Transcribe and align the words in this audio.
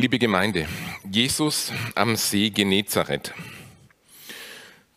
Liebe 0.00 0.20
Gemeinde, 0.20 0.68
Jesus 1.10 1.72
am 1.96 2.14
See 2.14 2.50
Genezareth. 2.50 3.34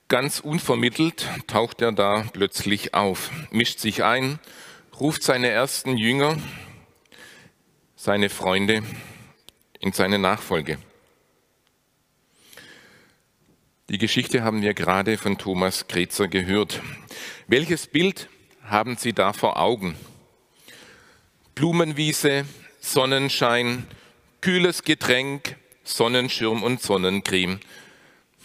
Ganz 0.08 0.40
unvermittelt 0.40 1.28
taucht 1.48 1.82
er 1.82 1.92
da 1.92 2.24
plötzlich 2.32 2.94
auf, 2.94 3.32
mischt 3.50 3.80
sich 3.80 4.04
ein, 4.04 4.38
ruft 5.00 5.24
seine 5.24 5.48
ersten 5.48 5.98
Jünger, 5.98 6.38
seine 7.96 8.30
Freunde 8.30 8.84
in 9.80 9.92
seine 9.92 10.20
Nachfolge. 10.20 10.78
Die 13.90 13.98
Geschichte 13.98 14.44
haben 14.44 14.62
wir 14.62 14.76
gerade 14.76 15.18
von 15.18 15.40
Thomas 15.40 15.88
Krezer 15.88 16.28
gehört. 16.28 16.80
Welches 17.48 17.88
Bild 17.88 18.30
haben 18.66 18.98
Sie 18.98 19.14
da 19.14 19.34
vor 19.34 19.60
Augen? 19.60 19.96
Blumenwiese, 21.56 22.46
Sonnenschein, 22.80 23.88
kühles 24.42 24.84
Getränk, 24.84 25.56
Sonnenschirm 25.84 26.64
und 26.64 26.82
Sonnencreme. 26.82 27.60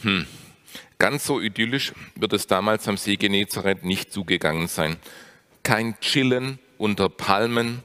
Hm. 0.02 0.27
Ganz 0.98 1.27
so 1.27 1.41
idyllisch 1.41 1.92
wird 2.14 2.32
es 2.32 2.46
damals 2.46 2.87
am 2.88 2.96
See 2.96 3.16
Genezareth 3.16 3.84
nicht 3.84 4.12
zugegangen 4.12 4.68
sein. 4.68 4.96
Kein 5.62 5.98
Chillen 6.01 6.59
unter 6.78 7.09
Palmen. 7.09 7.82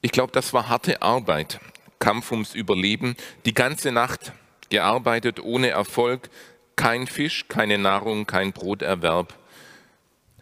Ich 0.00 0.12
glaube, 0.12 0.32
das 0.32 0.52
war 0.52 0.68
harte 0.68 1.02
Arbeit, 1.02 1.60
Kampf 1.98 2.32
ums 2.32 2.54
Überleben, 2.54 3.16
die 3.44 3.54
ganze 3.54 3.92
Nacht 3.92 4.32
gearbeitet 4.70 5.40
ohne 5.40 5.70
Erfolg, 5.70 6.30
kein 6.76 7.06
Fisch, 7.06 7.46
keine 7.48 7.78
Nahrung, 7.78 8.26
kein 8.26 8.52
Broterwerb. 8.52 9.34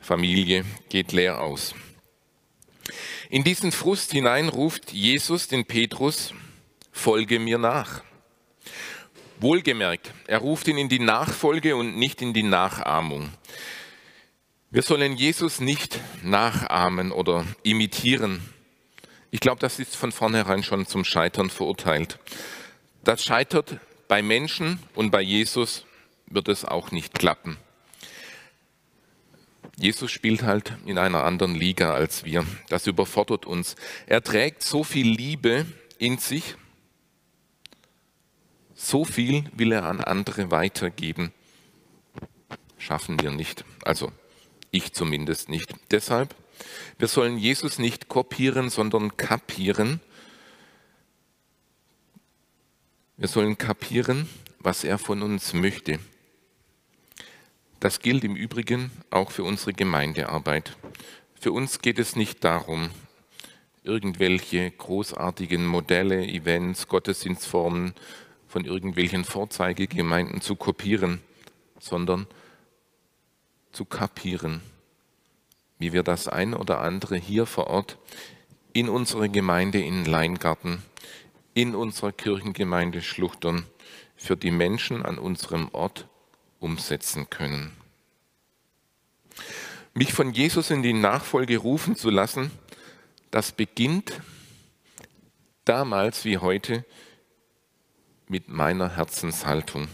Familie 0.00 0.64
geht 0.88 1.12
leer 1.12 1.40
aus. 1.40 1.74
In 3.30 3.44
diesen 3.44 3.72
Frust 3.72 4.12
hinein 4.12 4.48
ruft 4.48 4.92
Jesus 4.92 5.48
den 5.48 5.64
Petrus, 5.64 6.34
folge 6.92 7.40
mir 7.40 7.58
nach. 7.58 8.02
Wohlgemerkt, 9.40 10.12
er 10.28 10.38
ruft 10.38 10.68
ihn 10.68 10.78
in 10.78 10.88
die 10.88 11.00
Nachfolge 11.00 11.74
und 11.74 11.96
nicht 11.96 12.22
in 12.22 12.32
die 12.32 12.44
Nachahmung. 12.44 13.30
Wir 14.70 14.82
sollen 14.82 15.16
Jesus 15.16 15.60
nicht 15.60 15.98
nachahmen 16.22 17.10
oder 17.10 17.44
imitieren. 17.64 18.40
Ich 19.32 19.40
glaube, 19.40 19.60
das 19.60 19.78
ist 19.78 19.96
von 19.96 20.12
vornherein 20.12 20.62
schon 20.62 20.86
zum 20.86 21.04
Scheitern 21.04 21.50
verurteilt. 21.50 22.18
Das 23.02 23.24
scheitert 23.24 23.80
bei 24.06 24.22
Menschen 24.22 24.78
und 24.94 25.10
bei 25.10 25.22
Jesus 25.22 25.84
wird 26.26 26.48
es 26.48 26.64
auch 26.64 26.92
nicht 26.92 27.18
klappen. 27.18 27.56
Jesus 29.76 30.10
spielt 30.10 30.42
halt 30.42 30.74
in 30.86 30.98
einer 30.98 31.24
anderen 31.24 31.54
Liga 31.54 31.92
als 31.94 32.24
wir. 32.24 32.46
Das 32.68 32.86
überfordert 32.86 33.46
uns. 33.46 33.74
Er 34.06 34.22
trägt 34.22 34.62
so 34.62 34.84
viel 34.84 35.08
Liebe 35.08 35.66
in 35.98 36.18
sich, 36.18 36.56
so 38.74 39.04
viel 39.04 39.44
will 39.54 39.72
er 39.72 39.84
an 39.84 40.00
andere 40.00 40.50
weitergeben. 40.50 41.32
Schaffen 42.78 43.20
wir 43.20 43.30
nicht. 43.30 43.64
Also 43.84 44.12
ich 44.70 44.92
zumindest 44.92 45.48
nicht. 45.48 45.74
Deshalb, 45.90 46.34
wir 46.98 47.08
sollen 47.08 47.38
Jesus 47.38 47.78
nicht 47.78 48.08
kopieren, 48.08 48.70
sondern 48.70 49.16
kapieren. 49.16 50.00
Wir 53.16 53.28
sollen 53.28 53.58
kapieren, 53.58 54.28
was 54.58 54.84
er 54.84 54.98
von 54.98 55.22
uns 55.22 55.52
möchte. 55.52 56.00
Das 57.78 58.00
gilt 58.00 58.24
im 58.24 58.36
Übrigen 58.36 58.90
auch 59.10 59.30
für 59.30 59.44
unsere 59.44 59.72
Gemeindearbeit. 59.72 60.76
Für 61.38 61.52
uns 61.52 61.80
geht 61.80 61.98
es 61.98 62.16
nicht 62.16 62.44
darum, 62.44 62.90
irgendwelche 63.82 64.70
großartigen 64.70 65.66
Modelle, 65.66 66.24
Events, 66.24 66.86
Gottesdienstformen 66.86 67.94
von 68.52 68.66
irgendwelchen 68.66 69.24
Vorzeigegemeinden 69.24 70.42
zu 70.42 70.56
kopieren, 70.56 71.22
sondern 71.80 72.26
zu 73.72 73.86
kapieren, 73.86 74.60
wie 75.78 75.94
wir 75.94 76.02
das 76.02 76.28
ein 76.28 76.52
oder 76.52 76.82
andere 76.82 77.16
hier 77.16 77.46
vor 77.46 77.68
Ort 77.68 77.96
in 78.74 78.90
unserer 78.90 79.28
Gemeinde 79.28 79.80
in 79.80 80.04
Leingarten, 80.04 80.82
in 81.54 81.74
unserer 81.74 82.12
Kirchengemeinde 82.12 83.00
Schluchtern 83.00 83.64
für 84.16 84.36
die 84.36 84.50
Menschen 84.50 85.02
an 85.02 85.16
unserem 85.16 85.70
Ort 85.72 86.06
umsetzen 86.60 87.30
können. 87.30 87.72
Mich 89.94 90.12
von 90.12 90.34
Jesus 90.34 90.70
in 90.70 90.82
die 90.82 90.92
Nachfolge 90.92 91.56
rufen 91.56 91.96
zu 91.96 92.10
lassen, 92.10 92.50
das 93.30 93.52
beginnt 93.52 94.20
damals 95.64 96.26
wie 96.26 96.36
heute 96.36 96.84
mit 98.32 98.48
meiner 98.48 98.96
Herzenshaltung. 98.96 99.88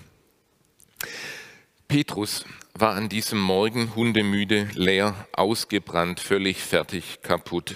Petrus 1.89 2.45
war 2.73 2.95
an 2.95 3.09
diesem 3.09 3.41
Morgen 3.41 3.97
hundemüde, 3.97 4.69
leer, 4.75 5.27
ausgebrannt, 5.33 6.21
völlig 6.21 6.59
fertig, 6.59 7.19
kaputt. 7.23 7.75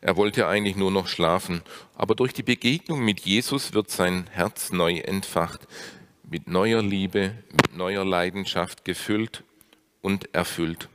Er 0.00 0.16
wollte 0.16 0.48
eigentlich 0.48 0.74
nur 0.74 0.90
noch 0.90 1.06
schlafen, 1.06 1.62
aber 1.94 2.16
durch 2.16 2.32
die 2.32 2.42
Begegnung 2.42 3.04
mit 3.04 3.20
Jesus 3.20 3.74
wird 3.74 3.92
sein 3.92 4.26
Herz 4.32 4.72
neu 4.72 4.98
entfacht 4.98 5.68
mit 6.28 6.48
neuer 6.48 6.82
Liebe, 6.82 7.36
mit 7.52 7.76
neuer 7.76 8.04
Leidenschaft 8.04 8.84
gefüllt 8.84 9.44
und 10.00 10.34
erfüllt. 10.34 10.88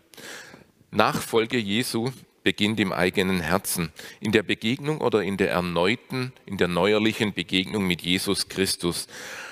Nachfolge 0.91 1.57
Jesu 1.57 2.11
beginnt 2.47 2.79
im 2.79 2.93
eigenen 2.93 3.41
Herzen, 3.41 3.91
in 4.21 4.31
der 4.31 4.41
Begegnung 4.41 5.01
oder 5.01 5.21
in 5.21 5.35
der 5.35 5.51
erneuten, 5.51 6.31
in 6.45 6.57
der 6.57 6.69
neuerlichen 6.69 7.33
Begegnung 7.33 7.85
mit 7.85 8.03
Jesus 8.03 8.47
Christus. 8.47 9.07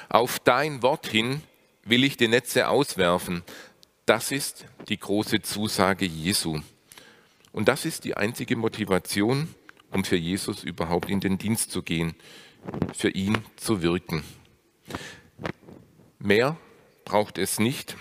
Auf 0.07 0.39
dein 0.39 0.81
Wort 0.81 1.05
hin 1.05 1.41
will 1.84 2.05
ich 2.05 2.16
die 2.16 2.29
Netze 2.29 2.69
auswerfen. 2.69 3.44
Das 4.05 4.31
ist 4.31 4.66
die 4.88 4.97
große 4.97 5.41
Zusage 5.41 6.05
Jesu. 6.05 6.61
Und 7.51 7.67
das 7.67 7.84
ist 7.84 8.05
die 8.05 8.16
einzige 8.16 8.55
Motivation, 8.55 9.53
um 9.91 10.05
für 10.05 10.16
Jesus 10.16 10.63
überhaupt 10.63 11.09
in 11.09 11.19
den 11.19 11.38
Dienst 11.38 11.72
zu 11.72 11.84
gehen, 11.84 12.16
für 12.94 13.09
ihn 13.09 13.39
zu 13.57 13.81
wirken. 13.81 14.23
Mehr 16.17 16.55
braucht 17.03 17.39
es 17.39 17.59
nicht. 17.59 17.97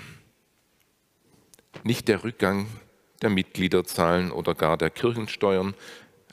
Nicht 1.82 2.06
der 2.06 2.22
Rückgang 2.22 2.68
der 3.22 3.30
Mitgliederzahlen 3.30 4.30
oder 4.30 4.54
gar 4.54 4.76
der 4.76 4.90
Kirchensteuern 4.90 5.74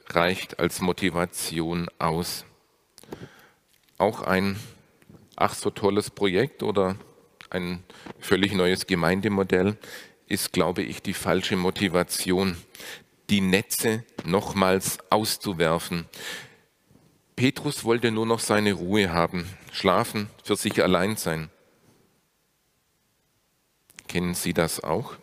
reicht 0.08 0.60
als 0.60 0.82
Motivation 0.82 1.88
aus. 2.00 2.46
Auch 3.98 4.22
ein 4.22 4.60
ach 5.36 5.54
so 5.54 5.70
tolles 5.70 6.10
Projekt 6.10 6.64
oder 6.64 6.96
ein 7.50 7.84
völlig 8.20 8.54
neues 8.54 8.88
Gemeindemodell 8.88 9.78
ist, 10.28 10.54
glaube 10.54 10.82
ich, 10.82 11.02
die 11.02 11.14
falsche 11.14 11.58
Motivation, 11.58 12.56
die 13.30 13.42
Netze 13.42 14.06
nochmals 14.24 15.00
auszuwerfen. 15.10 16.06
Petrus 17.36 17.84
wollte 17.84 18.12
nur 18.12 18.26
noch 18.26 18.40
seine 18.40 18.74
Ruhe 18.74 19.12
haben, 19.12 19.48
schlafen, 19.72 20.30
für 20.44 20.56
sich 20.56 20.82
allein 20.84 21.16
sein. 21.18 21.50
Kennen 24.08 24.36
Sie 24.36 24.54
das 24.54 24.84
auch? 24.84 25.16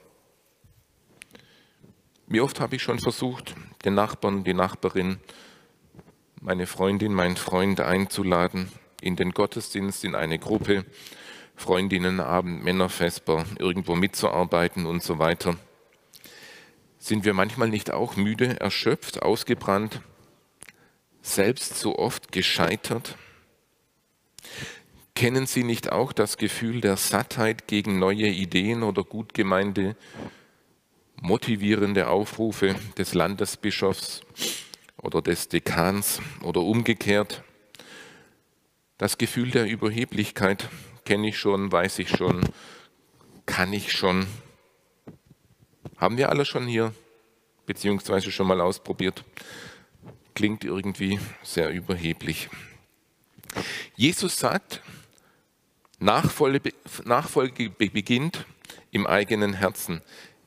Wie 2.30 2.42
oft 2.42 2.60
habe 2.60 2.76
ich 2.76 2.82
schon 2.82 2.98
versucht, 2.98 3.54
den 3.86 3.94
Nachbarn, 3.94 4.44
die 4.44 4.52
Nachbarin, 4.52 5.18
meine 6.42 6.66
Freundin, 6.66 7.14
meinen 7.14 7.36
Freund 7.36 7.80
einzuladen 7.80 8.70
in 9.00 9.16
den 9.16 9.30
Gottesdienst, 9.30 10.04
in 10.04 10.14
eine 10.14 10.38
Gruppe, 10.38 10.84
Freundinnenabend, 11.56 12.62
Männerfesper, 12.62 13.46
irgendwo 13.58 13.94
mitzuarbeiten 13.94 14.84
und 14.84 15.02
so 15.02 15.18
weiter. 15.18 15.56
Sind 16.98 17.24
wir 17.24 17.32
manchmal 17.32 17.70
nicht 17.70 17.92
auch 17.92 18.16
müde, 18.16 18.60
erschöpft, 18.60 19.22
ausgebrannt, 19.22 20.02
selbst 21.22 21.78
so 21.78 21.96
oft 21.96 22.30
gescheitert? 22.30 23.16
Kennen 25.14 25.46
Sie 25.46 25.64
nicht 25.64 25.92
auch 25.92 26.12
das 26.12 26.36
Gefühl 26.36 26.82
der 26.82 26.98
Sattheit 26.98 27.68
gegen 27.68 27.98
neue 27.98 28.28
Ideen 28.28 28.82
oder 28.82 29.02
gut 29.02 29.32
gemeinte, 29.32 29.96
motivierende 31.20 32.08
Aufrufe 32.08 32.74
des 32.96 33.14
Landesbischofs 33.14 34.22
oder 34.96 35.22
des 35.22 35.48
Dekans 35.48 36.20
oder 36.42 36.60
umgekehrt? 36.60 37.42
Das 38.98 39.18
Gefühl 39.18 39.50
der 39.50 39.66
Überheblichkeit 39.66 40.68
kenne 41.04 41.28
ich 41.28 41.38
schon, 41.38 41.70
weiß 41.70 42.00
ich 42.00 42.10
schon, 42.10 42.40
kann 43.46 43.72
ich 43.72 43.92
schon. 43.92 44.26
Haben 45.96 46.18
wir 46.18 46.28
alle 46.28 46.44
schon 46.44 46.66
hier, 46.66 46.92
beziehungsweise 47.66 48.30
schon 48.30 48.46
mal 48.46 48.60
ausprobiert? 48.60 49.24
Klingt 50.34 50.64
irgendwie 50.64 51.18
sehr 51.42 51.70
überheblich. 51.70 52.48
Jesus 53.96 54.38
sagt, 54.38 54.82
Nachfolge, 55.98 56.72
beginnt 57.70 58.46
im 58.90 59.06
eigenen 59.06 59.54
Herzen, 59.54 60.02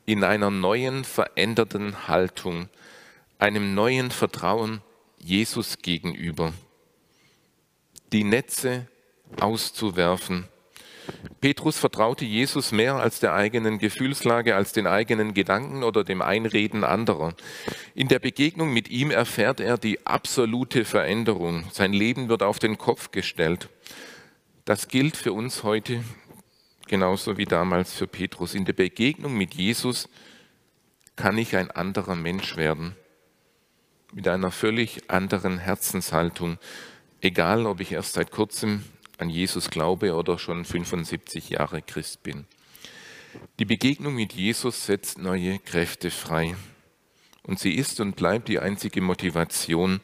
in 0.06 0.24
einer 0.24 0.50
neuen, 0.50 1.04
veränderten 1.04 2.08
Haltung, 2.08 2.68
einem 3.38 3.74
neuen 3.74 4.10
Vertrauen 4.10 4.80
Jesus 5.18 5.78
gegenüber. 5.78 6.52
die 8.12 8.24
Netze 8.24 8.86
auszuwerfen. 9.40 10.46
Petrus 11.40 11.78
vertraute 11.78 12.24
Jesus 12.24 12.70
mehr 12.70 12.96
als 12.96 13.18
der 13.20 13.34
eigenen 13.34 13.78
Gefühlslage, 13.78 14.54
als 14.54 14.72
den 14.72 14.86
eigenen 14.86 15.34
Gedanken 15.34 15.82
oder 15.82 16.04
dem 16.04 16.22
Einreden 16.22 16.84
anderer. 16.84 17.34
In 17.94 18.08
der 18.08 18.20
Begegnung 18.20 18.72
mit 18.72 18.88
ihm 18.88 19.10
erfährt 19.10 19.58
er 19.58 19.78
die 19.78 20.06
absolute 20.06 20.84
Veränderung. 20.84 21.64
Sein 21.72 21.92
Leben 21.92 22.28
wird 22.28 22.42
auf 22.42 22.58
den 22.58 22.78
Kopf 22.78 23.10
gestellt. 23.10 23.68
Das 24.64 24.86
gilt 24.86 25.16
für 25.16 25.32
uns 25.32 25.64
heute 25.64 26.04
genauso 26.92 27.38
wie 27.38 27.46
damals 27.46 27.94
für 27.94 28.06
Petrus. 28.06 28.52
In 28.52 28.66
der 28.66 28.74
Begegnung 28.74 29.34
mit 29.34 29.54
Jesus 29.54 30.10
kann 31.16 31.38
ich 31.38 31.56
ein 31.56 31.70
anderer 31.70 32.14
Mensch 32.14 32.58
werden, 32.58 32.96
mit 34.12 34.28
einer 34.28 34.50
völlig 34.50 35.08
anderen 35.10 35.56
Herzenshaltung, 35.56 36.58
egal 37.22 37.64
ob 37.64 37.80
ich 37.80 37.92
erst 37.92 38.12
seit 38.12 38.30
kurzem 38.30 38.84
an 39.16 39.30
Jesus 39.30 39.70
glaube 39.70 40.14
oder 40.14 40.38
schon 40.38 40.66
75 40.66 41.48
Jahre 41.48 41.80
Christ 41.80 42.22
bin. 42.24 42.44
Die 43.58 43.64
Begegnung 43.64 44.14
mit 44.14 44.34
Jesus 44.34 44.84
setzt 44.84 45.16
neue 45.16 45.60
Kräfte 45.60 46.10
frei 46.10 46.56
und 47.42 47.58
sie 47.58 47.72
ist 47.72 48.00
und 48.00 48.16
bleibt 48.16 48.48
die 48.48 48.58
einzige 48.58 49.00
Motivation, 49.00 50.02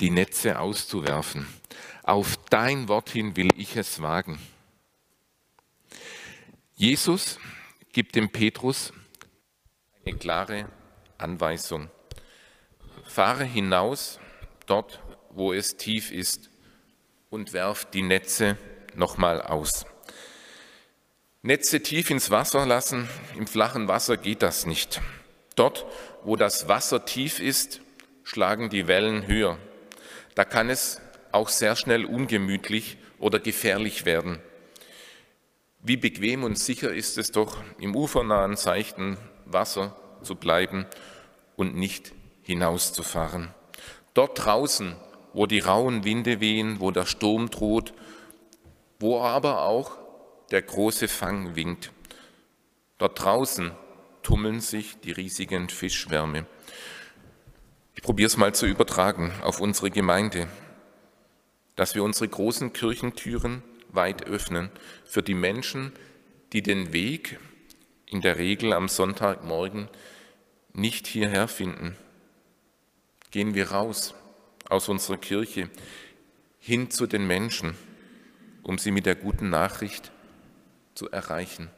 die 0.00 0.10
Netze 0.10 0.58
auszuwerfen. 0.58 1.46
Auf 2.02 2.36
dein 2.50 2.88
Wort 2.88 3.10
hin 3.10 3.36
will 3.36 3.50
ich 3.56 3.76
es 3.76 4.02
wagen. 4.02 4.40
Jesus 6.80 7.40
gibt 7.92 8.14
dem 8.14 8.30
Petrus 8.30 8.92
eine 10.06 10.16
klare 10.16 10.68
Anweisung. 11.18 11.90
Fahre 13.04 13.42
hinaus 13.42 14.20
dort, 14.66 15.00
wo 15.30 15.52
es 15.52 15.76
tief 15.76 16.12
ist 16.12 16.50
und 17.30 17.52
werft 17.52 17.94
die 17.94 18.02
Netze 18.02 18.56
nochmal 18.94 19.42
aus. 19.42 19.86
Netze 21.42 21.82
tief 21.82 22.10
ins 22.10 22.30
Wasser 22.30 22.64
lassen, 22.64 23.08
im 23.36 23.48
flachen 23.48 23.88
Wasser 23.88 24.16
geht 24.16 24.42
das 24.42 24.64
nicht. 24.64 25.00
Dort, 25.56 25.84
wo 26.22 26.36
das 26.36 26.68
Wasser 26.68 27.04
tief 27.04 27.40
ist, 27.40 27.80
schlagen 28.22 28.70
die 28.70 28.86
Wellen 28.86 29.26
höher. 29.26 29.58
Da 30.36 30.44
kann 30.44 30.70
es 30.70 31.00
auch 31.32 31.48
sehr 31.48 31.74
schnell 31.74 32.04
ungemütlich 32.04 32.98
oder 33.18 33.40
gefährlich 33.40 34.04
werden. 34.04 34.40
Wie 35.80 35.96
bequem 35.96 36.44
und 36.44 36.58
sicher 36.58 36.92
ist 36.92 37.18
es 37.18 37.32
doch, 37.32 37.56
im 37.78 37.94
ufernahen, 37.94 38.56
seichten 38.56 39.16
Wasser 39.46 39.96
zu 40.22 40.34
bleiben 40.34 40.86
und 41.56 41.76
nicht 41.76 42.12
hinauszufahren. 42.42 43.54
Dort 44.14 44.44
draußen 44.44 44.96
wo 45.32 45.46
die 45.46 45.60
rauen 45.60 46.04
Winde 46.04 46.40
wehen, 46.40 46.80
wo 46.80 46.90
der 46.90 47.06
Sturm 47.06 47.50
droht, 47.50 47.94
wo 48.98 49.20
aber 49.20 49.62
auch 49.62 49.96
der 50.50 50.62
große 50.62 51.08
Fang 51.08 51.54
winkt. 51.54 51.92
Dort 52.98 53.22
draußen 53.22 53.70
tummeln 54.22 54.60
sich 54.60 54.98
die 55.00 55.12
riesigen 55.12 55.68
Fischschwärme. 55.68 56.46
Ich 57.94 58.02
probiere 58.02 58.26
es 58.26 58.36
mal 58.36 58.54
zu 58.54 58.66
übertragen 58.66 59.32
auf 59.42 59.60
unsere 59.60 59.90
Gemeinde, 59.90 60.48
dass 61.76 61.94
wir 61.94 62.02
unsere 62.02 62.28
großen 62.28 62.72
Kirchentüren 62.72 63.62
weit 63.88 64.26
öffnen 64.26 64.70
für 65.04 65.22
die 65.22 65.34
Menschen, 65.34 65.92
die 66.52 66.62
den 66.62 66.92
Weg 66.92 67.38
in 68.06 68.20
der 68.20 68.38
Regel 68.38 68.72
am 68.72 68.88
Sonntagmorgen 68.88 69.88
nicht 70.72 71.06
hierher 71.06 71.48
finden. 71.48 71.96
Gehen 73.30 73.54
wir 73.54 73.72
raus, 73.72 74.14
aus 74.68 74.88
unserer 74.88 75.18
Kirche 75.18 75.70
hin 76.58 76.90
zu 76.90 77.06
den 77.06 77.26
Menschen, 77.26 77.76
um 78.62 78.78
sie 78.78 78.90
mit 78.90 79.06
der 79.06 79.14
guten 79.14 79.50
Nachricht 79.50 80.10
zu 80.94 81.10
erreichen. 81.10 81.70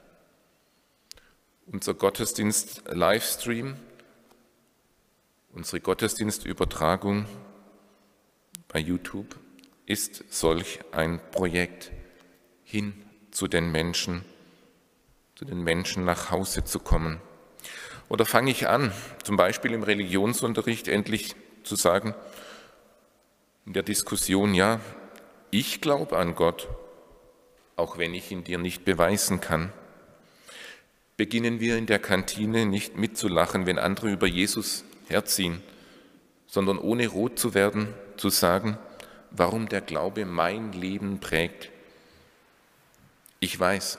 Unser 1.66 1.94
Gottesdienst 1.94 2.82
Livestream, 2.88 3.76
unsere 5.52 5.80
Gottesdienstübertragung 5.80 7.26
bei 8.68 8.80
YouTube 8.80 9.36
ist 9.86 10.24
solch 10.30 10.80
ein 10.92 11.20
Projekt, 11.32 11.92
hin 12.70 12.94
zu 13.32 13.48
den 13.48 13.72
Menschen, 13.72 14.24
zu 15.34 15.44
den 15.44 15.62
Menschen 15.62 16.04
nach 16.04 16.30
Hause 16.30 16.64
zu 16.64 16.78
kommen. 16.78 17.20
Oder 18.08 18.24
fange 18.24 18.52
ich 18.52 18.68
an, 18.68 18.92
zum 19.24 19.36
Beispiel 19.36 19.72
im 19.72 19.82
Religionsunterricht 19.82 20.86
endlich 20.86 21.34
zu 21.64 21.74
sagen, 21.74 22.14
in 23.66 23.72
der 23.72 23.82
Diskussion, 23.82 24.54
ja, 24.54 24.80
ich 25.50 25.80
glaube 25.80 26.16
an 26.16 26.36
Gott, 26.36 26.68
auch 27.74 27.98
wenn 27.98 28.14
ich 28.14 28.30
ihn 28.30 28.44
dir 28.44 28.58
nicht 28.58 28.84
beweisen 28.84 29.40
kann. 29.40 29.72
Beginnen 31.16 31.58
wir 31.58 31.76
in 31.76 31.86
der 31.86 31.98
Kantine 31.98 32.66
nicht 32.66 32.96
mitzulachen, 32.96 33.66
wenn 33.66 33.78
andere 33.78 34.10
über 34.10 34.28
Jesus 34.28 34.84
herziehen, 35.08 35.60
sondern 36.46 36.78
ohne 36.78 37.08
rot 37.08 37.38
zu 37.38 37.52
werden, 37.52 37.88
zu 38.16 38.30
sagen, 38.30 38.78
warum 39.32 39.68
der 39.68 39.80
Glaube 39.80 40.24
mein 40.24 40.72
Leben 40.72 41.18
prägt. 41.18 41.70
Ich 43.40 43.58
weiß, 43.58 43.98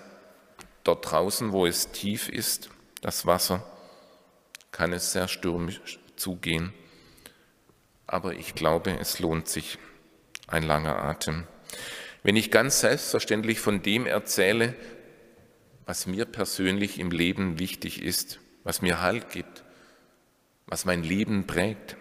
dort 0.83 1.11
draußen, 1.11 1.51
wo 1.51 1.65
es 1.65 1.91
tief 1.91 2.29
ist, 2.29 2.69
das 3.01 3.25
Wasser, 3.25 3.65
kann 4.71 4.93
es 4.93 5.11
sehr 5.11 5.27
stürmisch 5.27 5.99
zugehen 6.15 6.73
aber 8.11 8.33
ich 8.33 8.55
glaube, 8.55 8.91
es 8.99 9.19
lohnt 9.19 9.47
sich 9.47 9.79
ein 10.45 10.63
langer 10.63 11.01
Atem. 11.01 11.47
Wenn 12.23 12.35
ich 12.35 12.51
ganz 12.51 12.81
selbstverständlich 12.81 13.61
von 13.61 13.81
dem 13.81 14.05
erzähle, 14.05 14.75
was 15.85 16.07
mir 16.07 16.25
persönlich 16.25 16.99
im 16.99 17.09
Leben 17.09 17.57
wichtig 17.57 18.03
ist, 18.03 18.39
was 18.65 18.81
mir 18.81 19.01
Halt 19.01 19.29
gibt, 19.31 19.63
was 20.67 20.83
mein 20.83 21.03
Leben 21.03 21.47
prägt. 21.47 21.95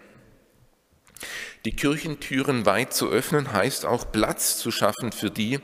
Die 1.63 1.75
Kirchentüren 1.75 2.65
weit 2.65 2.93
zu 2.93 3.07
öffnen, 3.09 3.53
heißt 3.53 3.85
auch 3.85 4.11
Platz 4.11 4.57
zu 4.57 4.69
schaffen 4.69 5.13
für 5.13 5.31
die, 5.31 5.59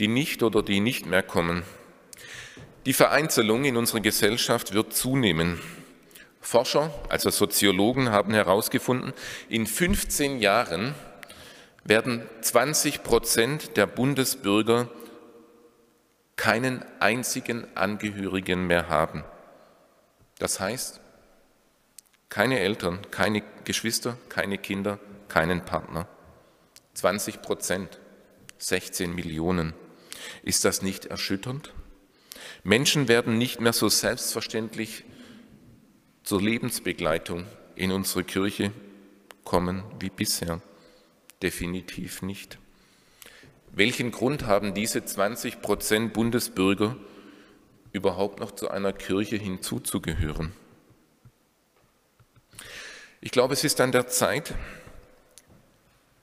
die 0.00 0.08
nicht 0.08 0.42
oder 0.42 0.62
die 0.62 0.80
nicht 0.80 1.06
mehr 1.06 1.22
kommen. 1.22 1.62
Die 2.86 2.94
Vereinzelung 2.94 3.64
in 3.64 3.76
unserer 3.76 4.00
Gesellschaft 4.00 4.72
wird 4.72 4.94
zunehmen. 4.94 5.60
Forscher, 6.40 6.92
also 7.10 7.28
Soziologen, 7.30 8.10
haben 8.10 8.32
herausgefunden, 8.32 9.12
in 9.48 9.66
15 9.66 10.40
Jahren 10.40 10.94
werden 11.84 12.22
20 12.40 13.02
Prozent 13.02 13.76
der 13.76 13.86
Bundesbürger 13.86 14.88
keinen 16.36 16.82
einzigen 17.00 17.66
Angehörigen 17.76 18.66
mehr 18.66 18.88
haben. 18.88 19.24
Das 20.38 20.58
heißt, 20.58 21.00
keine 22.30 22.60
Eltern, 22.60 23.00
keine 23.10 23.42
Geschwister, 23.64 24.16
keine 24.30 24.56
Kinder, 24.56 24.98
keinen 25.28 25.66
Partner. 25.66 26.08
20 26.94 27.42
Prozent, 27.42 28.00
16 28.56 29.14
Millionen. 29.14 29.74
Ist 30.42 30.64
das 30.64 30.82
nicht 30.82 31.06
erschütternd? 31.06 31.72
Menschen 32.62 33.08
werden 33.08 33.38
nicht 33.38 33.60
mehr 33.60 33.72
so 33.72 33.88
selbstverständlich 33.88 35.04
zur 36.22 36.42
Lebensbegleitung 36.42 37.46
in 37.74 37.92
unsere 37.92 38.24
Kirche 38.24 38.72
kommen 39.44 39.82
wie 39.98 40.10
bisher? 40.10 40.60
Definitiv 41.42 42.22
nicht. 42.22 42.58
Welchen 43.72 44.10
Grund 44.10 44.46
haben 44.46 44.74
diese 44.74 45.04
20 45.04 45.62
Prozent 45.62 46.12
Bundesbürger 46.12 46.96
überhaupt 47.92 48.40
noch 48.40 48.52
zu 48.52 48.70
einer 48.70 48.92
Kirche 48.92 49.36
hinzuzugehören? 49.36 50.52
Ich 53.20 53.30
glaube, 53.30 53.54
es 53.54 53.64
ist 53.64 53.80
an 53.80 53.92
der 53.92 54.08
Zeit, 54.08 54.54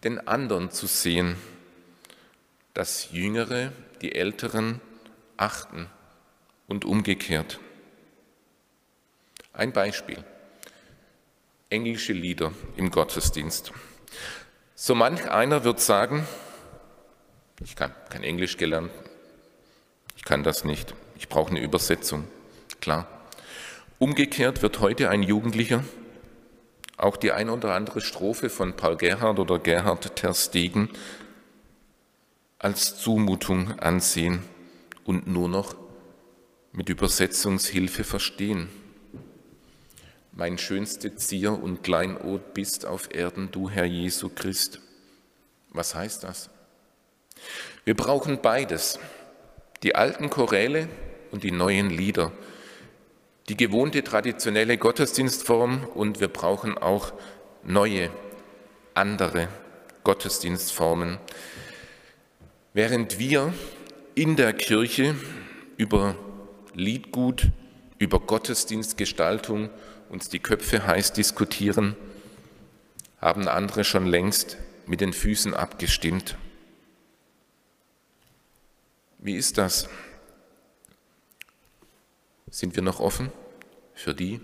den 0.03 0.27
anderen 0.27 0.71
zu 0.71 0.87
sehen, 0.87 1.35
dass 2.77 3.11
Jüngere 3.11 3.71
die 4.03 4.13
Älteren 4.13 4.81
achten 5.35 5.89
und 6.67 6.85
umgekehrt. 6.85 7.59
Ein 9.51 9.73
Beispiel. 9.73 10.23
Englische 11.71 12.13
Lieder 12.13 12.51
im 12.75 12.91
Gottesdienst. 12.91 13.71
So 14.75 14.93
manch 14.93 15.27
einer 15.27 15.63
wird 15.63 15.79
sagen, 15.79 16.27
ich 17.63 17.75
kann 17.75 17.95
kein 18.11 18.23
Englisch 18.23 18.57
gelernt, 18.57 18.91
ich 20.15 20.23
kann 20.23 20.43
das 20.43 20.63
nicht, 20.63 20.93
ich 21.17 21.29
brauche 21.29 21.49
eine 21.49 21.61
Übersetzung. 21.61 22.27
Klar. 22.79 23.07
Umgekehrt 23.97 24.61
wird 24.61 24.81
heute 24.81 25.09
ein 25.09 25.23
Jugendlicher 25.23 25.83
auch 26.95 27.17
die 27.17 27.31
ein 27.31 27.49
oder 27.49 27.73
andere 27.73 28.01
Strophe 28.01 28.49
von 28.51 28.75
Paul 28.75 28.97
Gerhard 28.97 29.39
oder 29.39 29.57
Gerhard 29.57 30.15
Terstegen 30.15 30.89
als 32.59 32.99
Zumutung 32.99 33.79
ansehen 33.79 34.43
und 35.05 35.27
nur 35.27 35.47
noch 35.47 35.75
mit 36.71 36.89
Übersetzungshilfe 36.89 38.03
verstehen. 38.03 38.69
Mein 40.31 40.57
schönste 40.57 41.15
Zier 41.15 41.51
und 41.51 41.83
Kleinod 41.83 42.53
bist 42.53 42.85
auf 42.85 43.13
Erden, 43.13 43.49
du 43.51 43.69
Herr 43.69 43.85
Jesu 43.85 44.29
Christ. 44.29 44.79
Was 45.69 45.95
heißt 45.95 46.23
das? 46.23 46.49
Wir 47.85 47.95
brauchen 47.95 48.41
beides, 48.41 48.99
die 49.83 49.95
alten 49.95 50.29
Choräle 50.29 50.89
und 51.31 51.43
die 51.43 51.51
neuen 51.51 51.89
Lieder, 51.89 52.31
die 53.49 53.57
gewohnte 53.57 54.03
traditionelle 54.03 54.77
Gottesdienstform 54.77 55.85
und 55.93 56.19
wir 56.19 56.27
brauchen 56.27 56.77
auch 56.77 57.13
neue, 57.63 58.09
andere 58.93 59.47
Gottesdienstformen. 60.03 61.19
Während 62.77 63.17
wir 63.17 63.55
in 64.13 64.35
der 64.35 64.53
Kirche 64.53 65.15
über 65.77 66.15
Liedgut, 66.75 67.49
über 67.97 68.19
Gottesdienstgestaltung 68.19 69.71
uns 70.09 70.29
die 70.29 70.37
Köpfe 70.37 70.85
heiß 70.85 71.11
diskutieren, 71.13 71.95
haben 73.19 73.47
andere 73.47 73.83
schon 73.83 74.05
längst 74.05 74.57
mit 74.85 75.01
den 75.01 75.11
Füßen 75.11 75.55
abgestimmt. 75.55 76.37
Wie 79.17 79.37
ist 79.37 79.57
das? 79.57 79.89
Sind 82.51 82.75
wir 82.75 82.83
noch 82.83 82.99
offen 82.99 83.31
für 83.95 84.13
die 84.13 84.39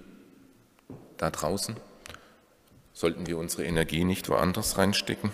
da 1.18 1.30
draußen? 1.30 1.78
Sollten 2.94 3.28
wir 3.28 3.38
unsere 3.38 3.64
Energie 3.66 4.04
nicht 4.04 4.28
woanders 4.28 4.80
reinstecken? 4.80 5.32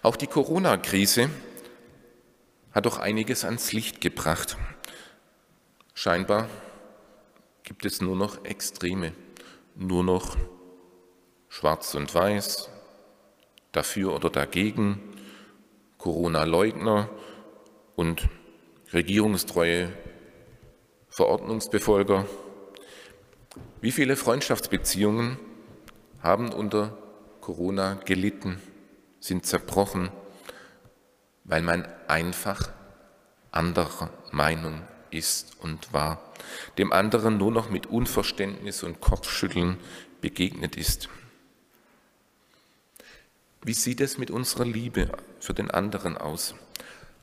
Auch 0.00 0.16
die 0.16 0.28
Corona-Krise 0.28 1.28
hat 2.72 2.86
doch 2.86 2.98
einiges 2.98 3.44
ans 3.44 3.72
Licht 3.72 4.00
gebracht. 4.00 4.56
Scheinbar 5.94 6.48
gibt 7.62 7.84
es 7.84 8.00
nur 8.00 8.16
noch 8.16 8.44
Extreme, 8.44 9.12
nur 9.74 10.04
noch 10.04 10.36
Schwarz 11.48 11.94
und 11.94 12.14
Weiß, 12.14 12.68
dafür 13.72 14.14
oder 14.14 14.30
dagegen, 14.30 15.00
Corona-Leugner 15.98 17.08
und 17.96 18.28
regierungstreue 18.92 19.92
Verordnungsbefolger. 21.08 22.26
Wie 23.80 23.92
viele 23.92 24.16
Freundschaftsbeziehungen 24.16 25.38
haben 26.22 26.52
unter 26.52 26.96
Corona 27.40 27.94
gelitten, 27.94 28.60
sind 29.20 29.46
zerbrochen, 29.46 30.10
weil 31.48 31.62
man 31.62 31.88
einfach 32.06 32.70
anderer 33.50 34.10
Meinung 34.30 34.82
ist 35.10 35.56
und 35.60 35.92
war, 35.92 36.22
dem 36.76 36.92
anderen 36.92 37.38
nur 37.38 37.50
noch 37.50 37.70
mit 37.70 37.86
Unverständnis 37.86 38.82
und 38.82 39.00
Kopfschütteln 39.00 39.78
begegnet 40.20 40.76
ist. 40.76 41.08
Wie 43.62 43.74
sieht 43.74 44.00
es 44.00 44.18
mit 44.18 44.30
unserer 44.30 44.66
Liebe 44.66 45.10
für 45.40 45.54
den 45.54 45.70
anderen 45.70 46.16
aus? 46.16 46.54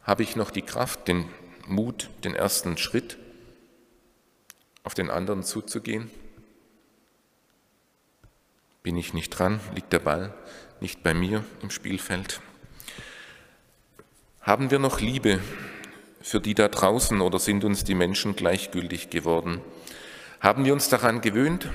Habe 0.03 0.24
ich 0.24 0.36
noch 0.36 0.51
die 0.51 0.63
Kraft, 0.63 1.08
den 1.08 1.29
Mut, 1.67 2.10
den 2.24 2.36
ersten 2.36 2.77
Schritt 2.77 3.17
auf 4.84 4.96
den 4.96 5.10
anderen 5.10 5.44
zuzugehen? 5.44 6.10
Bin 8.84 8.98
ich 8.98 9.13
nicht 9.13 9.29
dran? 9.29 9.60
Liegt 9.74 9.94
der 9.94 10.00
Ball 10.00 10.34
nicht 10.82 11.03
bei 11.03 11.13
mir 11.13 11.44
im 11.62 11.70
Spielfeld? 11.70 12.41
Haben 14.45 14.69
wir 14.69 14.77
noch 14.77 14.99
Liebe 15.01 15.39
für 16.21 16.39
die 16.39 16.53
da 16.53 16.67
draußen 16.67 17.19
oder 17.19 17.39
sind 17.39 17.63
uns 17.63 17.83
die 17.83 17.95
Menschen 17.95 18.35
gleichgültig 18.35 19.09
geworden? 19.09 19.59
Haben 20.39 20.65
wir 20.65 20.73
uns 20.73 20.87
daran 20.87 21.21
gewöhnt? 21.21 21.67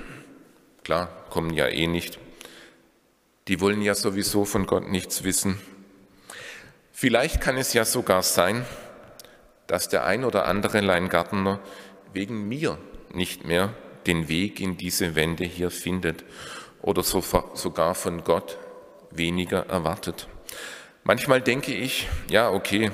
Klar, 0.84 1.08
kommen 1.30 1.52
ja 1.52 1.66
eh 1.66 1.88
nicht. 1.88 2.20
Die 3.48 3.60
wollen 3.60 3.82
ja 3.82 3.96
sowieso 3.96 4.44
von 4.44 4.66
Gott 4.66 4.88
nichts 4.88 5.24
wissen. 5.24 5.58
Vielleicht 6.92 7.40
kann 7.40 7.56
es 7.56 7.72
ja 7.72 7.84
sogar 7.84 8.22
sein, 8.22 8.64
dass 9.66 9.88
der 9.88 10.04
ein 10.04 10.22
oder 10.24 10.46
andere 10.46 10.80
Leingärtner 10.80 11.58
wegen 12.12 12.46
mir 12.46 12.78
nicht 13.12 13.44
mehr 13.44 13.74
den 14.06 14.28
Weg 14.28 14.60
in 14.60 14.76
diese 14.76 15.16
Wände 15.16 15.42
hier 15.42 15.72
findet 15.72 16.24
oder 16.82 17.02
sogar 17.02 17.96
von 17.96 18.22
Gott 18.22 18.58
weniger 19.10 19.66
erwartet. 19.66 20.28
Manchmal 21.04 21.40
denke 21.40 21.74
ich, 21.74 22.08
ja, 22.28 22.50
okay, 22.50 22.90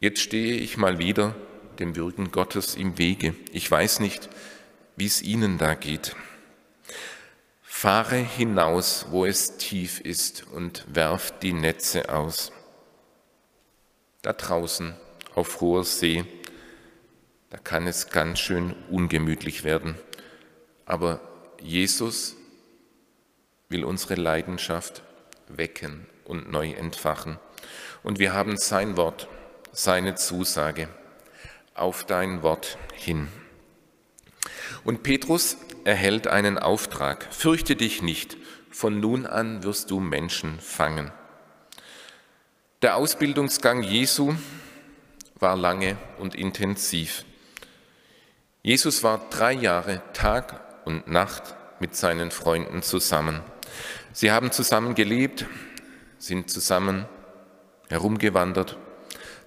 jetzt 0.00 0.20
stehe 0.20 0.54
ich 0.54 0.76
mal 0.76 0.98
wieder 0.98 1.34
dem 1.78 1.96
Wirken 1.96 2.30
Gottes 2.30 2.74
im 2.74 2.98
Wege. 2.98 3.34
Ich 3.52 3.70
weiß 3.70 4.00
nicht, 4.00 4.28
wie 4.96 5.06
es 5.06 5.22
Ihnen 5.22 5.58
da 5.58 5.74
geht. 5.74 6.16
Fahre 7.62 8.16
hinaus, 8.16 9.06
wo 9.10 9.26
es 9.26 9.58
tief 9.58 10.00
ist, 10.00 10.46
und 10.52 10.84
werf 10.88 11.32
die 11.40 11.52
Netze 11.52 12.08
aus 12.08 12.52
da 14.26 14.32
draußen 14.32 14.92
auf 15.36 15.60
hoher 15.60 15.84
See, 15.84 16.24
da 17.50 17.58
kann 17.58 17.86
es 17.86 18.10
ganz 18.10 18.40
schön 18.40 18.74
ungemütlich 18.90 19.62
werden. 19.62 19.94
Aber 20.84 21.20
Jesus 21.62 22.34
will 23.68 23.84
unsere 23.84 24.16
Leidenschaft 24.16 25.04
wecken 25.46 26.08
und 26.26 26.50
neu 26.50 26.72
entfachen. 26.72 27.38
Und 28.02 28.18
wir 28.18 28.32
haben 28.32 28.56
sein 28.56 28.96
Wort, 28.96 29.28
seine 29.72 30.14
Zusage, 30.14 30.88
auf 31.74 32.04
dein 32.04 32.42
Wort 32.42 32.78
hin. 32.94 33.28
Und 34.84 35.02
Petrus 35.02 35.56
erhält 35.84 36.26
einen 36.26 36.58
Auftrag, 36.58 37.26
fürchte 37.30 37.76
dich 37.76 38.02
nicht, 38.02 38.36
von 38.70 39.00
nun 39.00 39.26
an 39.26 39.62
wirst 39.62 39.90
du 39.90 40.00
Menschen 40.00 40.60
fangen. 40.60 41.10
Der 42.82 42.96
Ausbildungsgang 42.96 43.82
Jesu 43.82 44.34
war 45.38 45.56
lange 45.56 45.96
und 46.18 46.34
intensiv. 46.34 47.24
Jesus 48.62 49.02
war 49.02 49.28
drei 49.30 49.52
Jahre 49.52 50.02
Tag 50.12 50.84
und 50.84 51.08
Nacht 51.08 51.54
mit 51.80 51.96
seinen 51.96 52.30
Freunden 52.30 52.82
zusammen. 52.82 53.40
Sie 54.12 54.30
haben 54.30 54.50
zusammen 54.50 54.94
gelebt, 54.94 55.46
sind 56.26 56.50
zusammen 56.50 57.06
herumgewandert. 57.88 58.76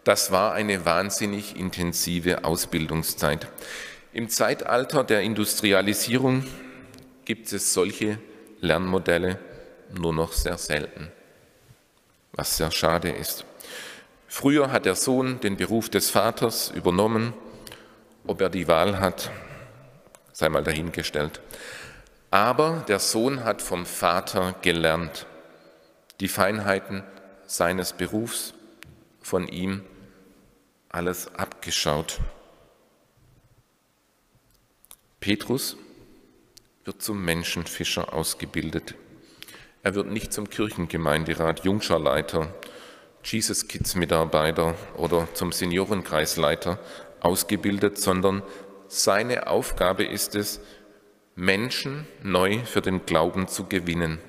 Das 0.03 0.31
war 0.31 0.53
eine 0.53 0.85
wahnsinnig 0.85 1.55
intensive 1.57 2.43
Ausbildungszeit. 2.43 3.47
Im 4.13 4.29
Zeitalter 4.29 5.03
der 5.03 5.21
Industrialisierung 5.21 6.45
gibt 7.25 7.51
es 7.51 7.73
solche 7.73 8.17
Lernmodelle 8.61 9.39
nur 9.93 10.13
noch 10.13 10.33
sehr 10.33 10.57
selten 10.57 11.11
was 12.39 12.55
sehr 12.55 12.71
schade 12.71 13.09
ist. 13.09 13.43
Früher 14.27 14.71
hat 14.71 14.85
der 14.85 14.95
Sohn 14.95 15.41
den 15.41 15.57
Beruf 15.57 15.89
des 15.89 16.09
Vaters 16.09 16.71
übernommen. 16.73 17.33
Ob 18.25 18.39
er 18.39 18.49
die 18.49 18.69
Wahl 18.69 18.99
hat, 18.99 19.29
sei 20.31 20.47
mal 20.47 20.63
dahingestellt. 20.63 21.41
Aber 22.31 22.85
der 22.87 22.99
Sohn 22.99 23.43
hat 23.43 23.61
vom 23.61 23.85
Vater 23.85 24.55
gelernt, 24.61 25.25
die 26.19 26.27
Feinheiten 26.27 27.03
seines 27.45 27.93
Berufs, 27.93 28.53
von 29.21 29.47
ihm 29.47 29.83
alles 30.89 31.33
abgeschaut. 31.35 32.19
Petrus 35.19 35.77
wird 36.85 37.01
zum 37.01 37.23
Menschenfischer 37.23 38.13
ausgebildet. 38.13 38.95
Er 39.83 39.95
wird 39.95 40.07
nicht 40.07 40.33
zum 40.33 40.49
Kirchengemeinderat 40.49 41.63
Jungscharleiter, 41.63 42.53
Jesus 43.23 43.67
Kids 43.67 43.95
Mitarbeiter 43.95 44.75
oder 44.95 45.27
zum 45.33 45.51
Seniorenkreisleiter 45.51 46.79
ausgebildet, 47.19 47.97
sondern 47.97 48.41
seine 48.87 49.47
Aufgabe 49.47 50.05
ist 50.05 50.35
es, 50.35 50.61
Menschen 51.35 52.07
neu 52.23 52.59
für 52.65 52.81
den 52.81 53.05
Glauben 53.05 53.47
zu 53.47 53.65
gewinnen. 53.65 54.19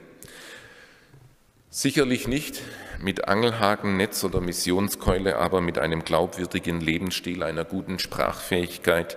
Sicherlich 1.73 2.27
nicht 2.27 2.63
mit 2.99 3.29
Angelhakennetz 3.29 4.25
oder 4.25 4.41
Missionskeule, 4.41 5.37
aber 5.37 5.61
mit 5.61 5.79
einem 5.79 6.03
glaubwürdigen 6.03 6.81
Lebensstil, 6.81 7.45
einer 7.45 7.65
guten 7.65 8.01
Sprachfähigkeit, 8.01 9.17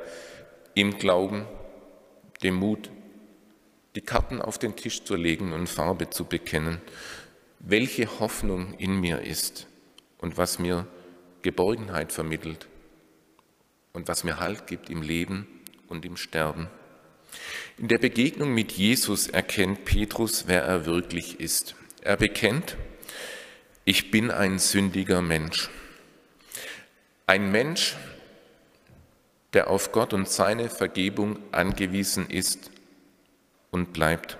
im 0.76 1.00
Glauben, 1.00 1.48
dem 2.44 2.54
Mut, 2.54 2.92
die 3.96 4.02
Karten 4.02 4.40
auf 4.40 4.60
den 4.60 4.76
Tisch 4.76 5.04
zu 5.04 5.16
legen 5.16 5.52
und 5.52 5.68
Farbe 5.68 6.12
zu 6.12 6.26
bekennen, 6.26 6.80
welche 7.58 8.20
Hoffnung 8.20 8.76
in 8.76 9.00
mir 9.00 9.22
ist 9.22 9.66
und 10.20 10.38
was 10.38 10.60
mir 10.60 10.86
Geborgenheit 11.42 12.12
vermittelt 12.12 12.68
und 13.94 14.08
was 14.08 14.24
mir 14.24 14.40
Halt 14.40 14.68
gibt 14.68 14.92
im 14.92 15.02
Leben 15.02 15.48
und 15.88 16.06
im 16.06 16.18
Sterben. 16.18 16.68
In 17.80 17.88
der 17.88 17.98
Begegnung 17.98 18.54
mit 18.54 18.74
Jesus 18.74 19.28
erkennt 19.28 19.86
Petrus, 19.86 20.44
wer 20.46 20.62
er 20.62 20.86
wirklich 20.86 21.40
ist. 21.40 21.76
Er 22.06 22.18
bekennt, 22.18 22.76
ich 23.86 24.12
bin 24.12 24.30
ein 24.30 24.60
sündiger 24.60 25.22
Mensch. 25.22 25.70
Ein 27.28 27.50
Mensch, 27.50 27.96
der 29.54 29.70
auf 29.70 29.94
Gott 29.94 30.12
und 30.12 30.28
seine 30.28 30.70
Vergebung 30.70 31.40
angewiesen 31.54 32.30
ist 32.30 32.72
und 33.72 33.94
bleibt. 33.94 34.38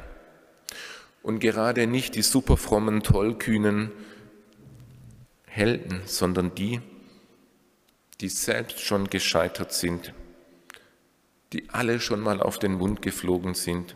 Und 1.22 1.40
gerade 1.40 1.88
nicht 1.88 2.16
die 2.16 2.22
superfrommen, 2.22 3.02
tollkühnen 3.02 3.94
Helden, 5.46 6.02
sondern 6.04 6.54
die, 6.56 6.82
die 8.20 8.28
selbst 8.28 8.82
schon 8.82 9.10
gescheitert 9.10 9.72
sind, 9.72 10.14
die 11.54 11.70
alle 11.70 12.02
schon 12.02 12.20
mal 12.20 12.42
auf 12.42 12.60
den 12.60 12.74
Mund 12.74 13.02
geflogen 13.02 13.54
sind, 13.54 13.96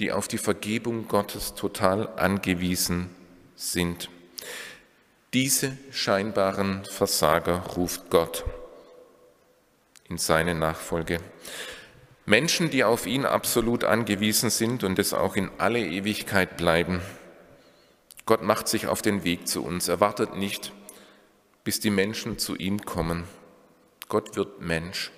die 0.00 0.12
auf 0.12 0.28
die 0.28 0.38
Vergebung 0.38 1.08
Gottes 1.08 1.54
total 1.54 2.08
angewiesen 2.16 3.10
sind. 3.56 4.10
Diese 5.32 5.76
scheinbaren 5.90 6.84
Versager 6.84 7.58
ruft 7.76 8.10
Gott 8.10 8.44
in 10.08 10.18
seine 10.18 10.54
Nachfolge. 10.54 11.20
Menschen, 12.26 12.70
die 12.70 12.84
auf 12.84 13.06
ihn 13.06 13.26
absolut 13.26 13.84
angewiesen 13.84 14.50
sind 14.50 14.84
und 14.84 14.98
es 14.98 15.12
auch 15.12 15.36
in 15.36 15.50
alle 15.58 15.80
Ewigkeit 15.80 16.56
bleiben. 16.56 17.00
Gott 18.26 18.42
macht 18.42 18.68
sich 18.68 18.86
auf 18.86 19.02
den 19.02 19.24
Weg 19.24 19.46
zu 19.46 19.62
uns. 19.64 19.88
Er 19.88 20.00
wartet 20.00 20.34
nicht, 20.34 20.72
bis 21.64 21.80
die 21.80 21.90
Menschen 21.90 22.38
zu 22.38 22.56
ihm 22.56 22.84
kommen. 22.84 23.24
Gott 24.08 24.36
wird 24.36 24.60
Mensch, 24.60 25.10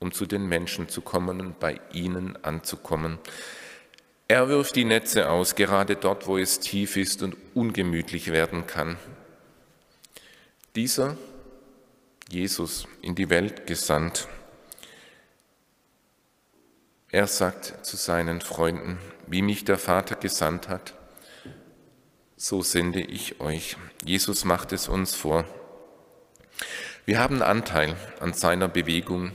um 0.00 0.12
zu 0.12 0.26
den 0.26 0.48
Menschen 0.48 0.88
zu 0.88 1.02
kommen 1.02 1.40
und 1.40 1.60
bei 1.60 1.78
ihnen 1.92 2.42
anzukommen. 2.42 3.18
Er 4.28 4.48
wirft 4.48 4.76
die 4.76 4.84
Netze 4.84 5.28
aus, 5.28 5.54
gerade 5.54 5.96
dort, 5.96 6.26
wo 6.26 6.38
es 6.38 6.58
tief 6.58 6.96
ist 6.96 7.22
und 7.22 7.36
ungemütlich 7.54 8.32
werden 8.32 8.66
kann. 8.66 8.96
Dieser 10.74 11.16
Jesus 12.30 12.86
in 13.02 13.14
die 13.14 13.28
Welt 13.28 13.66
gesandt, 13.66 14.28
er 17.10 17.26
sagt 17.26 17.84
zu 17.84 17.96
seinen 17.96 18.40
Freunden, 18.40 18.98
wie 19.26 19.42
mich 19.42 19.64
der 19.64 19.78
Vater 19.78 20.14
gesandt 20.14 20.68
hat, 20.68 20.94
so 22.36 22.62
sende 22.62 23.00
ich 23.00 23.40
euch. 23.40 23.76
Jesus 24.04 24.44
macht 24.44 24.72
es 24.72 24.88
uns 24.88 25.16
vor. 25.16 25.44
Wir 27.04 27.18
haben 27.18 27.42
Anteil 27.42 27.96
an 28.20 28.32
seiner 28.32 28.68
Bewegung 28.68 29.32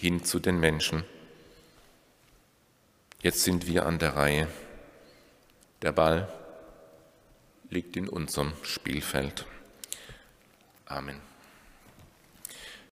hin 0.00 0.24
zu 0.24 0.38
den 0.40 0.58
Menschen. 0.58 1.04
Jetzt 3.20 3.42
sind 3.44 3.66
wir 3.66 3.84
an 3.84 3.98
der 3.98 4.16
Reihe. 4.16 4.48
Der 5.82 5.92
Ball 5.92 6.26
liegt 7.68 7.98
in 7.98 8.08
unserem 8.08 8.54
Spielfeld. 8.62 9.44
Amen. 10.86 11.29